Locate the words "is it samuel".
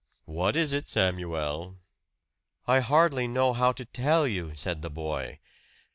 0.55-1.77